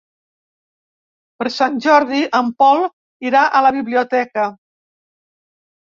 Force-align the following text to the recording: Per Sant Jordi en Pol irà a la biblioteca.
Per 1.41 1.51
Sant 1.57 1.77
Jordi 1.85 2.23
en 2.39 2.49
Pol 2.63 2.81
irà 3.31 3.45
a 3.61 3.65
la 3.67 3.73
biblioteca. 3.79 4.51